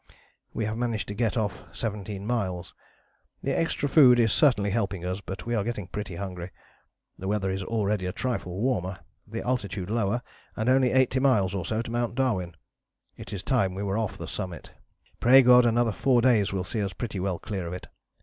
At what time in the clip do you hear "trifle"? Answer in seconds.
8.11-8.59